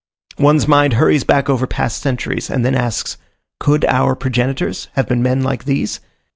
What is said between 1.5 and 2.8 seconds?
past centuries, and then